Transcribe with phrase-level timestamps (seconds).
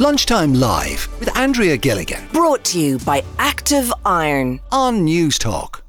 [0.00, 4.58] Lunchtime Live with Andrea Gilligan Brought to you by Active Iron.
[4.72, 5.82] on Newstalk.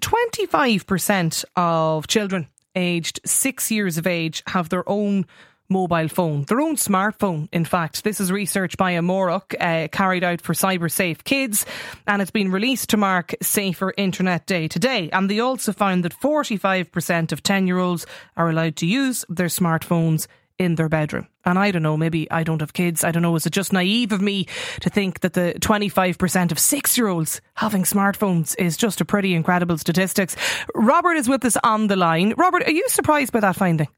[0.00, 2.46] 25% of children
[2.76, 5.26] aged six years of age have their own
[5.68, 8.04] mobile phone, their own smartphone, in fact.
[8.04, 11.66] This is research by Amárach uh, carried out for Cyber Safe Kids
[12.06, 15.10] and it's been released to mark Safer Internet Day today.
[15.10, 19.48] And they also found that 45% of 10 year olds are allowed to use their
[19.48, 20.28] smartphones
[20.58, 21.28] in their bedroom.
[21.44, 23.04] And I don't know, maybe I don't have kids.
[23.04, 23.36] I don't know.
[23.36, 24.46] Is it just naive of me
[24.80, 29.34] to think that the 25% of six year olds having smartphones is just a pretty
[29.34, 30.36] incredible statistics?
[30.74, 32.34] Robert is with us on the line.
[32.36, 33.88] Robert, are you surprised by that finding?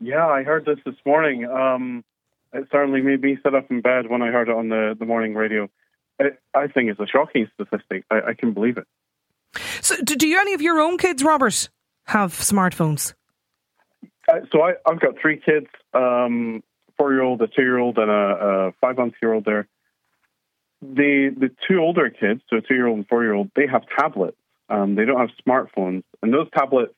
[0.00, 1.46] Yeah, I heard this this morning.
[1.46, 2.04] Um,
[2.52, 5.06] it certainly made me sit up in bed when I heard it on the, the
[5.06, 5.68] morning radio.
[6.18, 8.04] It, I think it's a shocking statistic.
[8.10, 8.86] I, I can believe it.
[9.80, 11.68] So, do, do you, any of your own kids, Robert,
[12.06, 13.14] have smartphones?
[14.28, 16.62] Uh, so I, I've got three kids, um,
[16.96, 19.68] four-year-old, a two-year-old, and a, a five-month-year-old there.
[20.82, 24.36] The the two older kids, so a two-year-old and four-year-old, they have tablets.
[24.68, 26.94] Um, they don't have smartphones, and those tablets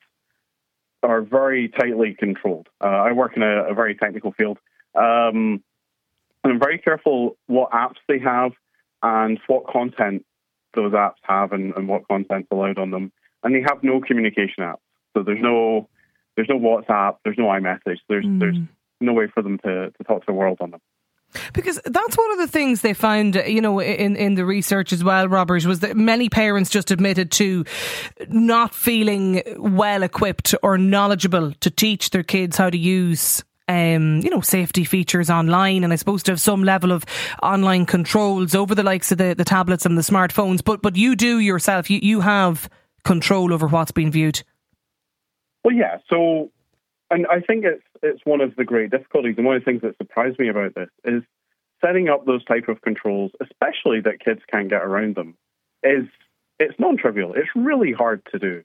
[1.03, 2.69] are very tightly controlled.
[2.83, 4.59] Uh, I work in a, a very technical field,
[4.95, 5.63] um,
[6.43, 8.53] and I'm very careful what apps they have
[9.03, 10.25] and what content
[10.75, 13.13] those apps have and, and what content's allowed on them.
[13.43, 14.79] And they have no communication apps,
[15.15, 15.89] so there's no
[16.37, 18.57] there's no WhatsApp, there's no iMessage, there's there's
[19.01, 20.81] no way for them to, to talk to the world on them.
[21.53, 25.03] Because that's one of the things they found, you know, in, in the research as
[25.03, 27.65] well, Robert, was that many parents just admitted to
[28.29, 34.31] not feeling well equipped or knowledgeable to teach their kids how to use um, you
[34.31, 37.05] know, safety features online and I suppose to have some level of
[37.43, 40.63] online controls over the likes of the, the tablets and the smartphones.
[40.63, 42.71] But but you do yourself, you, you have
[43.05, 44.43] control over what's being viewed.
[45.67, 45.99] Well, yeah.
[46.09, 46.53] So,
[47.11, 49.83] and I think it's it's one of the great difficulties, and one of the things
[49.83, 51.25] that surprised me about this is
[51.85, 55.37] setting up those type of controls, especially that kids can't get around them,
[55.83, 56.05] is
[56.61, 57.35] it's non-trivial.
[57.35, 58.63] It's really hard to do,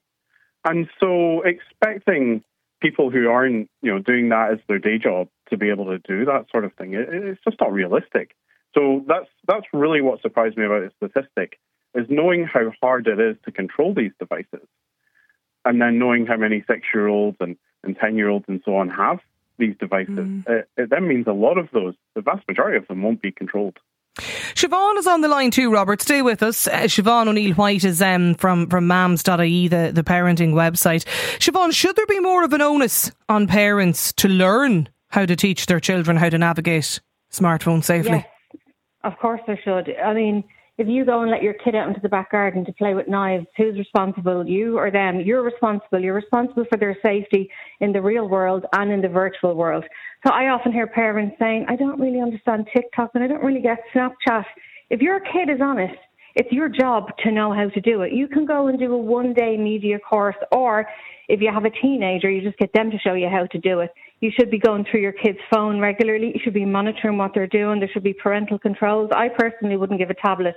[0.63, 2.43] and so expecting
[2.83, 5.97] people who aren't, you know, doing that as their day job to be able to
[5.97, 8.35] do that sort of thing, it, it's just not realistic.
[8.75, 11.57] So that's that's really what surprised me about the statistic
[11.95, 14.67] is knowing how hard it is to control these devices
[15.65, 18.75] and then knowing how many six year olds and, and 10 year olds and so
[18.75, 19.19] on have
[19.57, 23.01] these devices, it, it then means a lot of those, the vast majority of them,
[23.01, 23.77] won't be controlled.
[24.15, 26.01] Siobhan is on the line too, Robert.
[26.01, 26.67] Stay with us.
[26.67, 31.05] Uh, Siobhan O'Neill White is um, from, from mams.ie, the, the parenting website.
[31.37, 35.65] Siobhan, should there be more of an onus on parents to learn how to teach
[35.67, 36.99] their children how to navigate
[37.31, 38.25] smartphones safely?
[38.53, 38.61] Yes,
[39.03, 39.95] of course there should.
[39.97, 40.43] I mean,
[40.81, 43.07] if you go and let your kid out into the back garden to play with
[43.07, 44.47] knives, who's responsible?
[44.47, 45.21] You or them?
[45.21, 45.99] You're responsible.
[45.99, 49.85] You're responsible for their safety in the real world and in the virtual world.
[50.25, 53.61] So I often hear parents saying, I don't really understand TikTok and I don't really
[53.61, 54.43] get Snapchat.
[54.89, 55.93] If your kid is honest,
[56.33, 58.11] it's your job to know how to do it.
[58.11, 60.87] You can go and do a one day media course, or
[61.27, 63.81] if you have a teenager, you just get them to show you how to do
[63.81, 63.91] it.
[64.21, 66.27] You should be going through your kid's phone regularly.
[66.27, 67.79] You should be monitoring what they're doing.
[67.79, 69.09] There should be parental controls.
[69.13, 70.55] I personally wouldn't give a tablet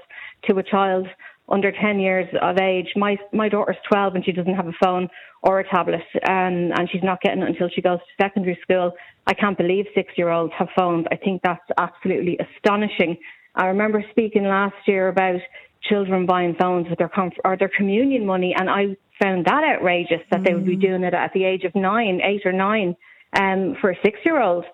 [0.49, 1.07] to a child
[1.49, 2.89] under 10 years of age.
[2.95, 5.09] My my daughter's 12 and she doesn't have a phone
[5.43, 8.93] or a tablet, and and she's not getting it until she goes to secondary school.
[9.27, 11.07] I can't believe six year olds have phones.
[11.11, 13.17] I think that's absolutely astonishing.
[13.55, 15.41] I remember speaking last year about
[15.89, 20.21] children buying phones with their conf- or their communion money, and I found that outrageous
[20.31, 20.81] that they would be mm.
[20.81, 22.97] doing it at the age of nine, eight or nine,
[23.35, 24.65] um, for a six year old.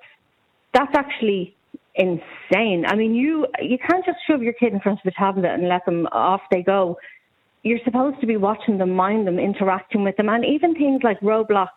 [0.74, 1.56] That's actually
[1.94, 2.84] insane.
[2.86, 5.68] I mean, you you can't just shove your kid in front of a tablet and
[5.68, 6.96] let them off they go.
[7.62, 11.20] You're supposed to be watching them, mind them, interacting with them, and even things like
[11.20, 11.68] Roblox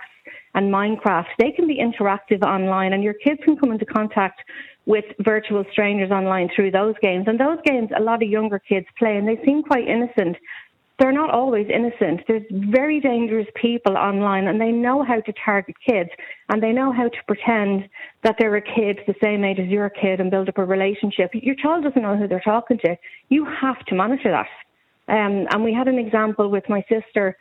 [0.55, 4.41] and Minecraft, they can be interactive online, and your kids can come into contact
[4.85, 7.25] with virtual strangers online through those games.
[7.27, 10.37] And those games, a lot of younger kids play, and they seem quite innocent.
[10.99, 12.21] They're not always innocent.
[12.27, 16.09] There's very dangerous people online, and they know how to target kids,
[16.49, 17.89] and they know how to pretend
[18.23, 21.31] that they're a kid the same age as your kid and build up a relationship.
[21.33, 22.95] Your child doesn't know who they're talking to.
[23.29, 24.47] You have to monitor that.
[25.07, 27.37] Um, and we had an example with my sister.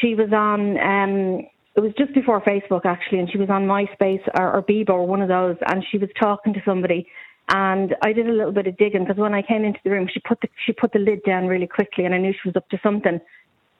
[0.00, 4.22] She was on um, it was just before Facebook actually, and she was on MySpace
[4.38, 7.06] or, or Bebo or one of those, and she was talking to somebody,
[7.48, 10.08] and I did a little bit of digging because when I came into the room,
[10.12, 12.56] she put the she put the lid down really quickly, and I knew she was
[12.56, 13.20] up to something.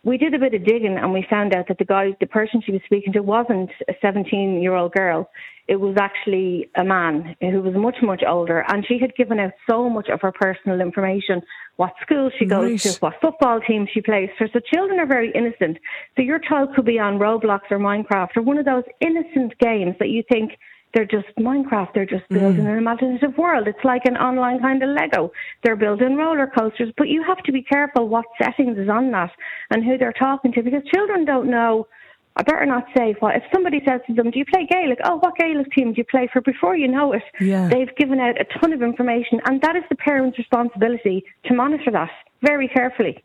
[0.05, 2.61] We did a bit of digging, and we found out that the guy, the person
[2.67, 5.31] she was speaking to, wasn't a 17 year old girl.
[5.69, 9.53] It was actually a man who was much much older, and she had given out
[9.71, 11.41] so much of her personal information,
[11.77, 12.81] what school she goes Right.
[12.81, 14.49] to, what football team she plays for.
[14.53, 15.79] So children are very innocent.
[16.17, 19.95] So your child could be on Roblox or Minecraft or one of those innocent games
[20.01, 20.59] that you think
[20.95, 21.95] they're just Minecraft.
[21.95, 22.73] They're just building mm.
[22.73, 23.67] an imaginative world.
[23.67, 25.33] It's like an online kind of Lego.
[25.63, 29.31] They're building roller coasters, but you have to be careful what settings is on that
[29.71, 31.87] and who they're talking to because children don't know.
[32.37, 33.37] I better not say what.
[33.37, 36.05] If somebody says to them, "Do you play Gaelic?" Oh, what Gaelic team do you
[36.05, 36.41] play for?
[36.41, 37.69] Before you know it, Yeah.
[37.69, 41.91] they've given out a ton of information, and that is the parent's responsibility to monitor
[41.91, 42.11] that
[42.41, 43.23] very carefully.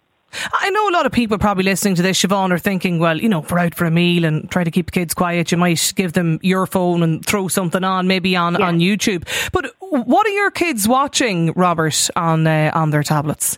[0.54, 3.30] I know a lot of people probably listening to this, Siobhan, are thinking, well, you
[3.30, 5.58] know, if we're out for a meal and try to keep the kids quiet, you
[5.58, 8.68] might give them your phone and throw something on, maybe on, Yeah.
[8.68, 9.24] on YouTube.
[9.52, 13.58] But what are your kids watching, Robert, on uh, on their tablets?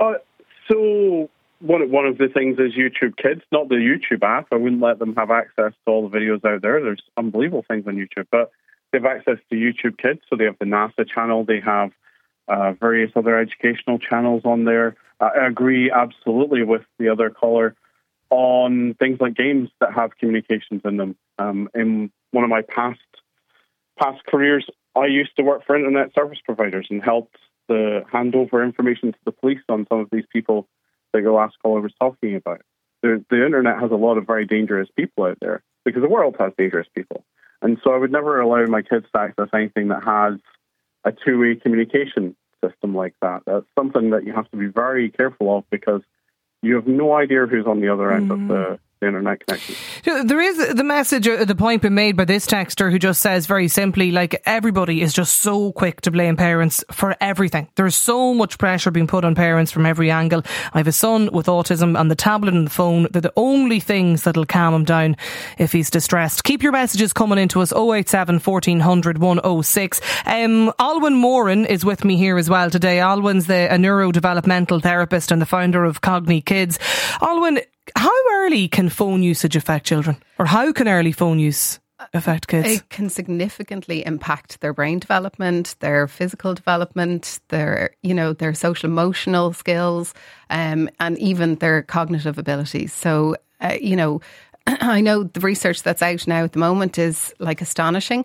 [0.00, 0.14] Uh,
[0.68, 1.28] so
[1.60, 4.46] one one of the things is YouTube Kids, not the YouTube app.
[4.52, 6.80] I wouldn't let them have access to all the videos out there.
[6.80, 8.50] There's unbelievable things on YouTube, but
[8.92, 10.20] they have access to YouTube Kids.
[10.30, 11.44] So they have the NASA channel.
[11.44, 11.90] They have
[12.48, 14.96] uh, various other educational channels on there.
[15.20, 17.74] I agree absolutely with the other caller
[18.30, 21.16] on things like games that have communications in them.
[21.38, 23.00] Um, in one of my past
[23.98, 24.66] past careers,
[24.96, 27.36] I used to work for internet service providers and helped
[27.68, 30.66] the hand over information to the police on some of these people
[31.12, 32.62] that your last caller was talking about.
[33.02, 36.36] The, the internet has a lot of very dangerous people out there because the world
[36.38, 37.24] has dangerous people.
[37.60, 40.34] And so I would never allow my kids to access anything that has
[41.04, 43.42] a two way communication system like that.
[43.46, 46.02] That's something that you have to be very careful of because
[46.62, 48.78] you have no idea who's on the other end of the, the
[50.04, 53.46] There is the message, uh, the point been made by this texter who just says
[53.46, 57.68] very simply, like everybody is just so quick to blame parents for everything.
[57.74, 60.42] There's so much pressure being put on parents from every angle.
[60.72, 63.80] I have a son with autism and the tablet and the phone, they're the only
[63.80, 65.16] things that'll calm him down
[65.58, 66.44] if he's distressed.
[66.44, 70.00] Keep your messages coming into us 087 1400 106.
[70.26, 72.98] Um, Ollwyn Moran is with me here as well today.
[72.98, 76.78] Ollwyn's the, a neurodevelopmental therapist and the founder of Cogni Kids.
[77.20, 77.62] Ollwyn,
[77.96, 80.16] how early can phone usage affect children?
[80.38, 81.80] Or how can early phone use
[82.14, 82.68] affect kids?
[82.68, 88.88] It can significantly impact their brain development, their physical development, their you know their social
[88.88, 90.14] emotional skills,
[90.50, 92.92] um, and even their cognitive abilities.
[92.92, 94.20] So uh, you know,
[94.66, 98.24] I know the research that's out now at the moment is like astonishing.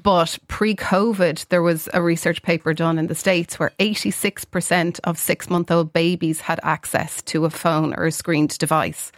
[0.00, 5.18] But pre COVID, there was a research paper done in the States where 86% of
[5.18, 9.10] six month old babies had access to a phone or a screened device.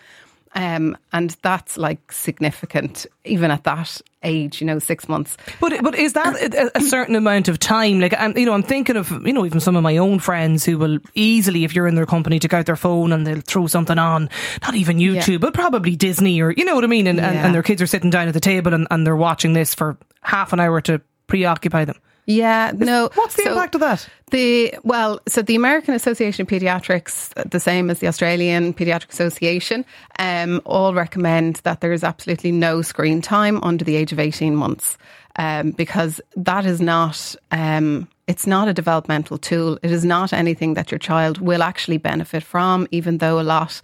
[0.53, 5.37] Um, and that's like significant, even at that age, you know, six months.
[5.61, 8.01] But but is that a, a certain amount of time?
[8.01, 10.65] Like I'm, you know, I'm thinking of you know even some of my own friends
[10.65, 13.69] who will easily, if you're in their company, take out their phone and they'll throw
[13.69, 14.29] something on,
[14.63, 15.39] not even YouTube, Yeah.
[15.39, 17.87] but probably Disney or you know what I mean, and, and, and their kids are
[17.87, 21.01] sitting down at the table and, and they're watching this for half an hour to
[21.27, 21.97] preoccupy them.
[22.27, 23.11] Yeah, no.
[23.15, 24.09] What's the so impact of that?
[24.31, 29.85] The well, so the American Association of Pediatrics, the same as the Australian Pediatric Association,
[30.19, 34.55] um, all recommend that there is absolutely no screen time under the age of eighteen
[34.55, 34.97] months,
[35.37, 37.35] um, because that is not.
[37.51, 39.77] Um, it's not a developmental tool.
[39.83, 43.81] It is not anything that your child will actually benefit from, even though a lot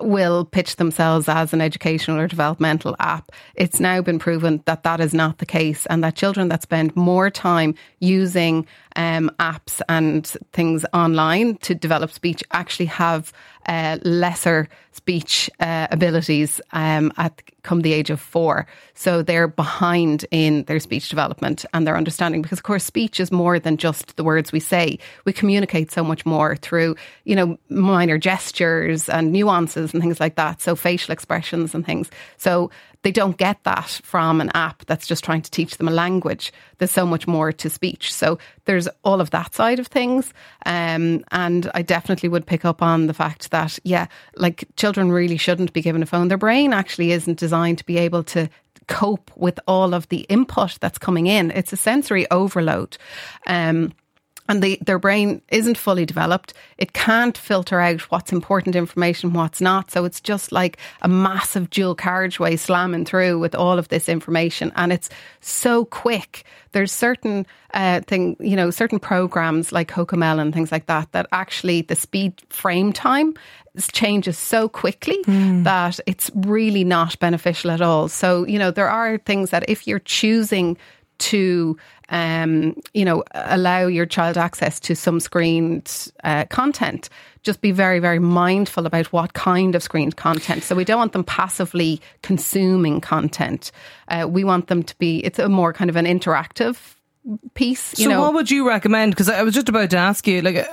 [0.00, 3.32] will pitch themselves as an educational or developmental app.
[3.54, 6.94] It's now been proven that that is not the case and that children that spend
[6.96, 8.66] more time using
[8.96, 13.32] um, apps and things online to develop speech actually have
[13.68, 18.66] uh, lesser speech uh, abilities um, at come the age of four.
[18.94, 23.30] So they're behind in their speech development and their understanding because, of course, speech is
[23.30, 24.98] more than just the words we say.
[25.26, 30.36] We communicate so much more through, you know, minor gestures and nuances and things like
[30.36, 30.62] that.
[30.62, 32.10] So facial expressions and things.
[32.38, 32.70] So
[33.02, 36.52] they don't get that from an app that's just trying to teach them a language.
[36.78, 38.12] There's so much more to speech.
[38.12, 40.32] So there's all of that side of things.
[40.66, 45.36] Um, and I definitely would pick up on the fact that, yeah, like children really
[45.36, 46.28] shouldn't be given a phone.
[46.28, 48.48] Their brain actually isn't designed to be able to
[48.88, 51.50] cope with all of the input that's coming in.
[51.52, 52.96] It's a sensory overload.
[53.46, 53.92] Um,
[54.48, 56.54] and the, their brain isn't fully developed.
[56.78, 59.90] It can't filter out what's important information, what's not.
[59.90, 64.72] So it's just like a massive dual carriageway slamming through with all of this information,
[64.76, 66.44] and it's so quick.
[66.72, 71.26] There's certain uh, thing, you know, certain programs like Cocomel and things like that that
[71.32, 73.34] actually the speed frame time
[73.92, 75.18] changes so quickly
[75.62, 78.08] that it's really not beneficial at all.
[78.08, 80.76] So you know, there are things that if you're choosing
[81.18, 81.76] to
[82.10, 87.08] um, you know allow your child access to some screened uh, content
[87.42, 91.12] just be very very mindful about what kind of screened content so we don't want
[91.12, 93.70] them passively consuming content
[94.08, 96.94] uh, we want them to be it's a more kind of an interactive
[97.54, 97.98] piece.
[97.98, 99.12] You so know, what would you recommend?
[99.12, 100.66] Because I was just about to ask you, like,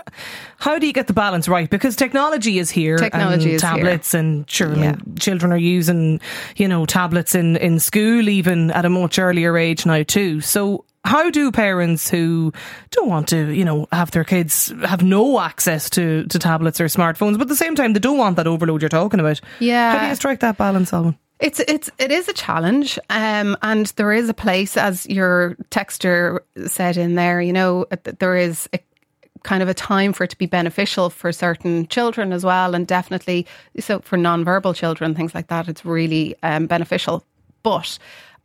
[0.57, 1.69] how do you get the balance right?
[1.69, 4.95] Because technology is here, Technology and is tablets, and sure, Yeah.
[5.19, 6.21] children are using,
[6.55, 10.41] you know, tablets in in school even at a much earlier age now too.
[10.41, 10.85] So.
[11.05, 12.51] How do parents who
[12.91, 16.85] don't want to, you know, have their kids have no access to, to tablets or
[16.85, 19.39] smartphones, but at the same time they don't want that overload you're talking about?
[19.59, 19.91] Yeah.
[19.91, 21.15] How do you strike that balance, Ollwyn?
[21.39, 26.39] It's it's it is a challenge, um, and there is a place, as your texter
[26.65, 27.41] said in there.
[27.41, 27.85] You know,
[28.19, 28.79] there is a
[29.43, 32.87] kind of a time for it to be beneficial for certain children as well, and
[32.87, 33.45] definitely
[33.79, 35.67] so for non-verbal children, things like that.
[35.67, 37.21] It's really um, beneficial,
[37.63, 37.99] but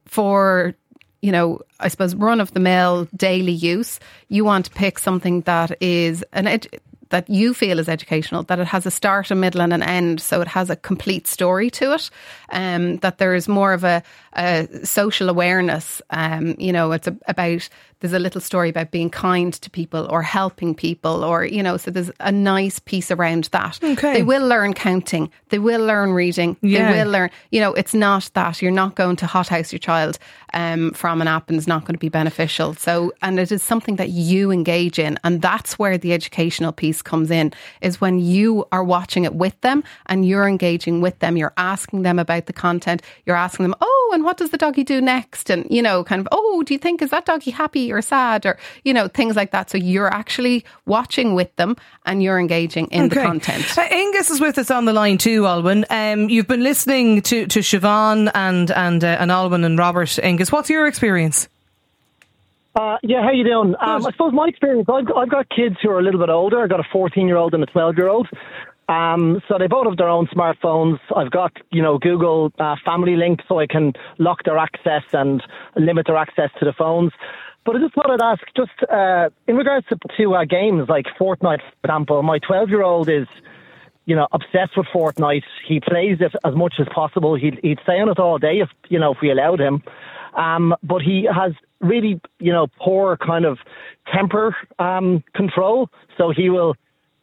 [0.05, 0.75] for
[1.23, 5.43] you know, I suppose run of the mill daily use, you want to pick something
[5.43, 9.35] that is an ed- that you feel is educational, that it has a start, a
[9.35, 12.11] middle, and an end, so it has a complete story to it.
[12.50, 14.03] Um, that there is more of a,
[14.35, 16.00] a social awareness.
[16.11, 17.69] Um, you know, it's a, about
[18.00, 21.76] there's a little story about being kind to people or helping people, or you know,
[21.76, 23.78] so there's a nice piece around that.
[23.83, 24.14] Okay.
[24.14, 25.30] They will learn counting.
[25.50, 26.57] They will learn reading.
[26.62, 26.92] Yeah.
[26.92, 27.30] They will learn.
[27.50, 30.19] You know, it's not that you're not going to hothouse your child
[30.54, 32.75] um, from an app and it's not going to be beneficial.
[32.75, 37.02] So, and it is something that you engage in, and that's where the educational piece
[37.02, 37.52] comes in.
[37.83, 41.37] Is when you are watching it with them and you're engaging with them.
[41.37, 43.02] You're asking them about the content.
[43.26, 45.50] You're asking them, oh, and what does the doggy do next?
[45.50, 48.47] And you know, kind of, oh, do you think is that doggy happy or sad
[48.47, 49.71] or you know things like that.
[49.71, 51.76] So you're actually watching with them
[52.07, 53.67] and you're engaging in the content.
[53.76, 55.85] Uh, Angus is with us on the line too, Ollwyn.
[55.90, 60.19] Um, you've been listening to to Siobhan and and uh, and Ollwyn and Robert.
[60.23, 61.49] Angus, what's your experience?
[62.75, 63.75] Uh, yeah, how you doing?
[63.81, 66.62] Um, I suppose my experience, I've, I've got kids who are a little bit older.
[66.62, 68.29] I've got a 14-year-old and a 12-year-old.
[68.91, 70.99] Um, so they both have their own smartphones.
[71.17, 75.41] I've got, you know, Google uh, Family Link so I can lock their access and
[75.77, 77.13] limit their access to the phones.
[77.65, 81.07] But I just thought I'd ask, just uh, in regards to, to uh, games like
[81.21, 83.29] Fortnite, for example, my 12-year-old is
[84.07, 85.45] you know, obsessed with Fortnite.
[85.69, 87.37] He plays it as much as possible.
[87.37, 89.85] He'd, he'd stay on it all day if, you know, if we allowed him.
[90.35, 93.59] Um, but he has really, you know, poor kind of
[94.13, 95.91] temper um, control.
[96.19, 96.75] So he will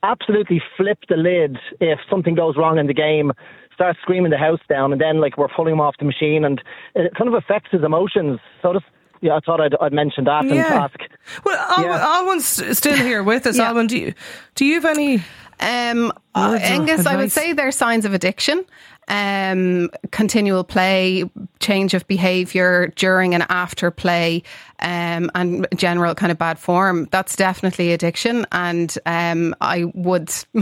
[0.03, 3.31] absolutely flip the lid if something goes wrong in the game,
[3.73, 6.61] start screaming the house down, and then like we're pulling him off the machine, and
[6.95, 8.39] it kind of affects his emotions.
[8.61, 8.85] So just
[9.21, 10.95] yeah, I thought I'd, I'd mention that and ask.
[11.43, 12.05] Well, Ollwyn, Yeah.
[12.05, 13.57] Ollwyn's still here with us.
[13.57, 13.71] Yeah.
[13.73, 14.13] Ollwyn, do you
[14.55, 15.23] do you have any?
[15.59, 18.63] Um, Words Angus, I would say they're signs of addiction.
[19.09, 21.23] Um, continual play,
[21.59, 24.43] change of behaviour during and after play,
[24.79, 27.07] um, and general kind of bad form.
[27.11, 28.45] That's definitely addiction.
[28.51, 30.33] And um, I would,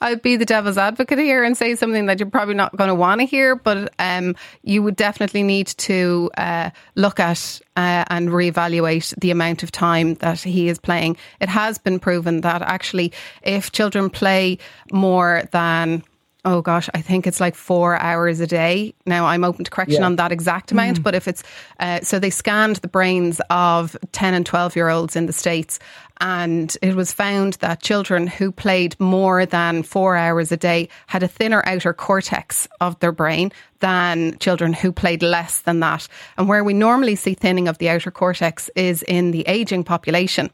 [0.00, 2.94] I'd, be the devil's advocate here and say something that you're probably not going to
[2.94, 8.30] want to hear, but um, you would definitely need to uh, look at uh, and
[8.30, 11.16] reevaluate the amount of time that he is playing.
[11.40, 13.12] It has been proven that actually,
[13.42, 14.58] if children play
[14.90, 16.02] more than
[16.46, 18.94] oh gosh, I think it's like four hours a day.
[19.04, 20.06] Now I'm open to correction Yeah.
[20.06, 21.42] on that exact amount, but if it's
[21.80, 25.78] uh, so they scanned the brains of 10 and 12 year olds in the States.
[26.20, 31.22] And it was found that children who played more than four hours a day had
[31.22, 36.08] a thinner outer cortex of their brain than children who played less than that.
[36.38, 40.50] And where we normally see thinning of the outer cortex is in the aging population.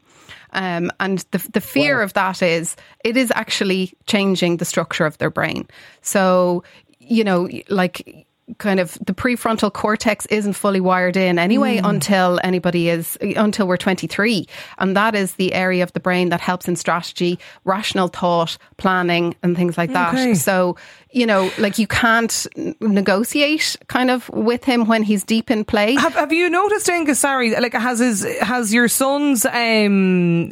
[0.51, 5.17] Um, and the, the fear of that is it is actually changing the structure of
[5.17, 5.67] their brain.
[6.01, 6.63] So,
[6.99, 8.27] you know, like
[8.57, 13.77] kind of the prefrontal cortex isn't fully wired in anyway until anybody is until we're
[13.77, 14.45] 23
[14.79, 19.33] and that is the area of the brain that helps in strategy rational thought planning
[19.43, 20.33] and things like that Okay.
[20.35, 20.75] so
[21.11, 22.45] you know like you can't
[22.81, 27.19] negotiate kind of with him when he's deep in play Have, have you noticed, Angus?
[27.19, 30.49] Sorry, like has his has your son's um,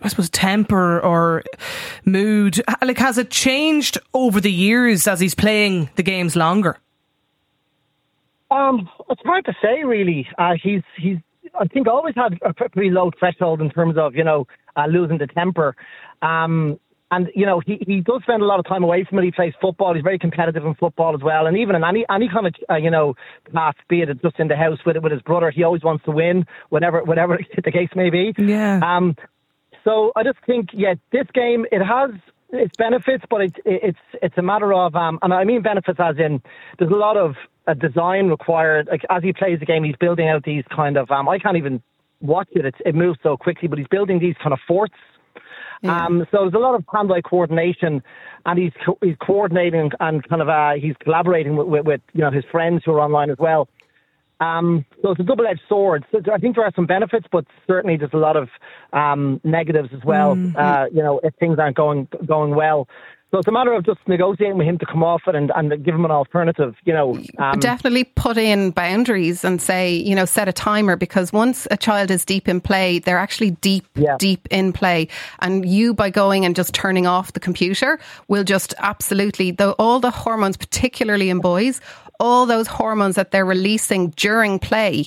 [0.00, 1.42] I suppose temper or
[2.04, 6.78] mood like has it changed over the years as he's playing the games longer?
[8.50, 10.26] Um, it's hard to say, really.
[10.38, 11.18] Uh, he's he's
[11.58, 15.18] I think always had a pretty low threshold in terms of you know uh, losing
[15.18, 15.76] the temper.
[16.22, 16.78] Um,
[17.10, 19.24] and you know he, he does spend a lot of time away from it.
[19.24, 19.94] He plays football.
[19.94, 21.46] He's very competitive in football as well.
[21.46, 23.14] And even in any any kind of uh, you know
[23.52, 26.04] path, be it just in the house with it with his brother, he always wants
[26.04, 28.34] to win, whatever whatever the case may be.
[28.38, 28.80] Yeah.
[28.82, 29.16] Um,
[29.84, 32.10] so I just think, yeah, this game it has
[32.50, 36.16] its benefits, but it, it's it's a matter of, um, and I mean benefits as
[36.18, 36.42] in
[36.78, 37.34] there's a lot of
[37.66, 38.88] uh, design required.
[38.90, 41.10] Like as he plays the game, he's building out these kind of.
[41.10, 41.82] Um, I can't even
[42.20, 43.68] watch it; it, it moves so quickly.
[43.68, 44.94] But he's building these kind of forts.
[45.84, 48.02] Um, so there's a lot of hand-eye coordination,
[48.46, 52.22] and he's co- he's coordinating and kind of uh, he's collaborating with, with, with you
[52.22, 53.68] know his friends who are online as well.
[54.40, 56.04] Um, so it's a double-edged sword.
[56.12, 58.48] So I think there are some benefits, but certainly there's a lot of
[58.92, 60.36] um, negatives as well.
[60.36, 60.56] Mm-hmm.
[60.56, 62.88] Uh, you know, if things aren't going going well.
[63.30, 65.84] So it's a matter of just negotiating with him to come off it and, and
[65.84, 67.14] give him an alternative, you know.
[67.36, 71.76] Um, Definitely put in boundaries and say, you know, set a timer because once a
[71.76, 74.16] child is deep in play, they're actually deep, yeah.
[74.18, 75.08] deep in play.
[75.40, 80.00] And you, by going and just turning off the computer, will just absolutely, the, all
[80.00, 81.82] the hormones, particularly in boys,
[82.20, 85.06] all those hormones that they're releasing during play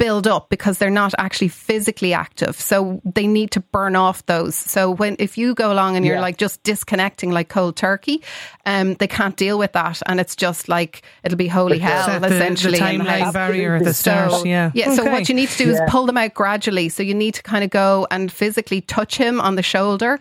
[0.00, 2.58] build up because they're not actually physically active.
[2.58, 4.56] So they need to burn off those.
[4.56, 6.22] So when if you go along and you're yeah.
[6.22, 8.22] like just disconnecting like cold turkey,
[8.64, 12.26] um, they can't deal with that, and it's just like it'll be holy hell the,
[12.26, 12.78] essentially.
[12.78, 14.30] The timeline barrier at the start.
[14.30, 14.86] So, yeah, yeah.
[14.86, 14.96] Okay.
[14.96, 15.84] So what you need to do yeah.
[15.84, 16.88] is pull them out gradually.
[16.88, 20.18] So you need to kind of go and physically touch him on the shoulder,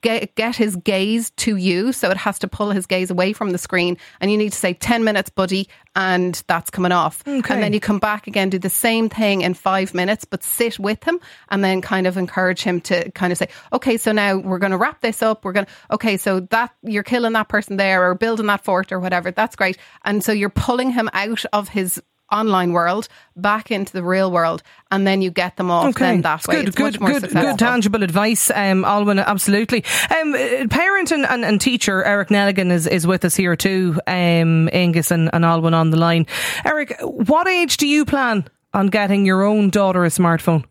[0.00, 1.92] get, get his gaze to you.
[1.92, 3.96] So it has to pull his gaze away from the screen.
[4.20, 7.22] And you need to say 10 minutes, buddy, and that's coming off.
[7.26, 7.54] Okay.
[7.54, 10.78] And then you come back again, do the same thing in five minutes, but sit
[10.78, 14.36] with him and then kind of encourage him to kind of say, okay, so now
[14.36, 15.44] we're going to wrap this up.
[15.44, 18.92] We're going to, okay, so that you're killing that person there or building that fort
[18.92, 19.30] or whatever.
[19.30, 19.78] That's great.
[20.04, 24.62] And so you're pulling him out of his online world back into the real world,
[24.90, 25.90] and then you get them off.
[25.90, 26.04] Okay.
[26.04, 27.42] Then that way, good, good, good, successful.
[27.42, 29.24] good, tangible advice, um, Ollwyn.
[29.24, 29.84] Absolutely.
[30.10, 34.00] Um, parent and, and, and, teacher Eric Nelligan is, is with us here too.
[34.06, 36.26] Um, Angus and, and Ollwyn on the line.
[36.64, 40.64] Eric, what age do you plan on getting your own daughter a smartphone?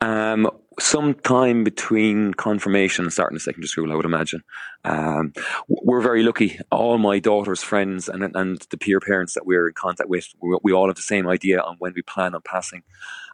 [0.00, 0.50] Um,
[0.80, 4.42] sometime between confirmation and starting the secondary school, I would imagine.
[4.84, 5.32] Um,
[5.68, 6.58] we're very lucky.
[6.70, 10.58] All my daughter's friends and and the peer parents that we're in contact with, we,
[10.62, 12.82] we all have the same idea on when we plan on passing,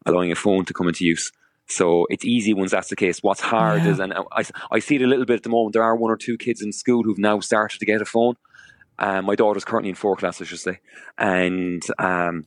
[0.04, 1.32] allowing a phone to come into use.
[1.68, 3.22] So it's easy once that's the case.
[3.22, 3.90] What's hard yeah.
[3.90, 5.72] is, and I, I see it a little bit at the moment.
[5.72, 8.36] There are one or two kids in school who've now started to get a phone.
[8.98, 10.78] Um, my daughter's currently in four class, I should say,
[11.18, 12.46] and um,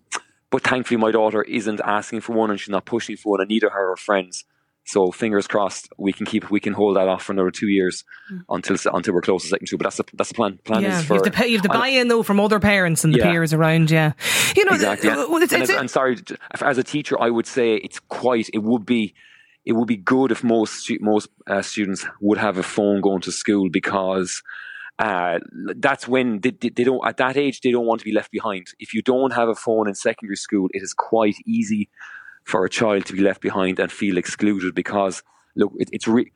[0.50, 3.50] but thankfully my daughter isn't asking for one and she's not pushing for one, and
[3.50, 4.46] neither are her friends.
[4.86, 8.04] So fingers crossed, we can keep we can hold that off for another two years
[8.32, 8.42] mm.
[8.50, 9.78] until until we're close to second two.
[9.78, 10.60] But that's the that's the plan.
[10.64, 12.60] Plan yeah, is for you have to, you have to buy in though from other
[12.60, 13.30] parents and the yeah.
[13.30, 13.92] peers around.
[13.92, 14.14] Yeah,
[14.56, 15.12] you know exactly.
[15.12, 16.18] Uh, it's, it's, and, sorry,
[16.60, 18.50] as a teacher, I would say it's quite.
[18.52, 19.14] It would be
[19.64, 23.32] it would be good if most most uh, students would have a phone going to
[23.32, 24.42] school because.
[24.98, 25.40] Uh,
[25.78, 28.68] that's when they, they, don't at that age they don't want to be left behind.
[28.80, 31.88] If you don't have a phone in secondary school, it is quite easy
[32.50, 35.24] for a child to be left behind and feel excluded because
[35.56, 36.32] look, it, it's re-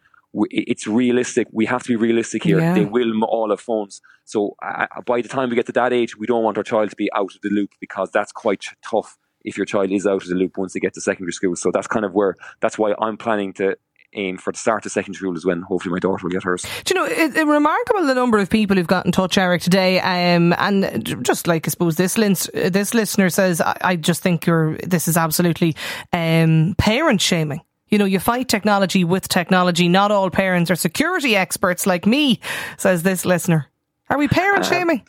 [0.50, 1.48] it's realistic.
[1.52, 2.60] We have to be realistic here.
[2.60, 2.74] Yeah.
[2.74, 4.02] They will all have phones.
[4.26, 6.90] So uh, by the time we get to that age, we don't want our child
[6.90, 10.24] to be out of the loop because that's quite tough if your child is out
[10.24, 11.56] of the loop once they get to secondary school.
[11.56, 13.76] So that's kind of where that's why I'm planning to
[14.16, 16.66] aim for the start of secondary school is when hopefully my daughter will get hers.
[16.84, 19.62] Do you know, it's it, remarkable the number of people who've got in touch, Eric,
[19.62, 20.00] today.
[20.00, 24.78] Um, and just like I suppose this this listener says, I, I just think you're
[24.78, 25.76] this is absolutely
[26.12, 27.62] um, parent shaming.
[27.90, 29.88] You know, you fight technology with technology.
[29.88, 32.40] Not all parents are security experts like me,
[32.78, 33.68] says this listener.
[34.10, 35.04] Are we parent uh, shaming?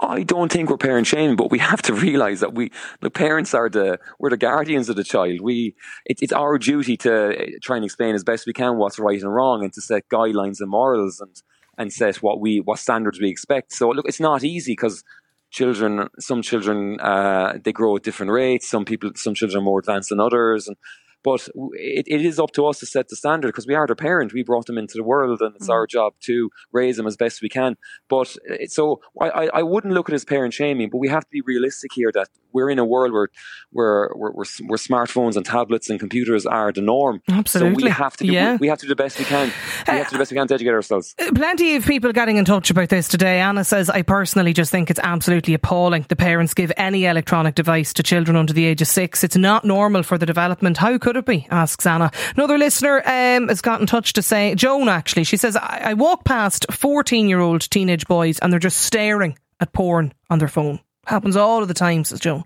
[0.00, 3.54] I don't think we're parent shaming, but we have to realise that we, the parents
[3.54, 5.40] are the, we're the guardians of the child.
[5.40, 5.74] We,
[6.06, 9.20] it, it's our duty to eh, try and explain as best we can what's right
[9.20, 11.34] and wrong, and to set guidelines and morals, and
[11.78, 13.72] and set what we, what standards we expect.
[13.72, 15.04] So look, it's not easy because
[15.50, 18.68] children, some children, uh, they grow at different rates.
[18.68, 20.76] Some people, some children are more advanced than others, and
[21.22, 23.96] but it, it is up to us to set the standard because we are their
[23.96, 24.32] parent.
[24.32, 25.72] We brought them into the world, and it's mm.
[25.72, 27.76] our job to raise them as best we can.
[28.08, 31.24] But uh, so I, I wouldn't look at it as parent shaming, but we have
[31.24, 33.28] to be realistic here that we're in a world where
[33.70, 37.22] where, where, where, where smartphones and tablets and computers are the norm.
[37.28, 38.52] Absolutely, so we have to do, yeah.
[38.52, 39.52] we, we, have to do the best we can.
[39.86, 41.14] We have to do the best we can to educate ourselves.
[41.18, 43.40] Uh, plenty of people getting in touch about this today.
[43.40, 46.06] Anna says, I personally just think it's absolutely appalling.
[46.08, 49.22] The parents give any electronic device to children under the age of six.
[49.22, 50.78] It's not normal for the development.
[50.78, 51.46] How could it be?
[51.50, 52.10] Asks Anna.
[52.36, 55.94] Another listener um, has got in touch to say, Joan actually, she says, I, I
[55.94, 60.48] walk past 14 year old teenage boys and they're just staring at porn on their
[60.48, 60.80] phone.
[61.08, 62.44] Happens all of the time, says Joan.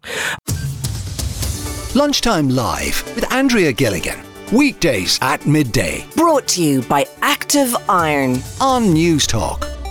[1.96, 4.20] Lunchtime Live with Andrea Gilligan.
[4.52, 6.06] Weekdays at midday.
[6.14, 9.81] Brought to you by Active Iron on Newstalk.